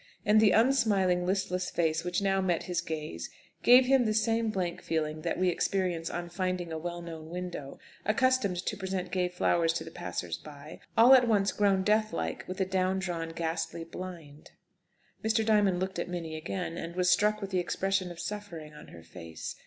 [0.25, 3.29] And the unsmiling, listless face which now met his gaze,
[3.61, 7.77] gave him the same blank feeling that we experience on finding a well known window,
[8.03, 12.43] accustomed to present gay flowers to the passers by, all at once grown death like
[12.47, 14.49] with a down drawn ghastly blind.
[15.23, 15.45] Mr.
[15.45, 19.03] Diamond looked at Minnie again, and was struck with the expression of suffering on her
[19.03, 19.53] face.